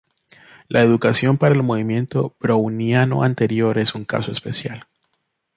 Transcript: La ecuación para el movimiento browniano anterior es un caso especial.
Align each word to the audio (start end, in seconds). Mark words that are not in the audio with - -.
La 0.67 0.83
ecuación 0.83 1.37
para 1.37 1.53
el 1.53 1.61
movimiento 1.61 2.35
browniano 2.39 3.21
anterior 3.21 3.77
es 3.77 3.93
un 3.93 4.03
caso 4.03 4.31
especial. 4.31 4.87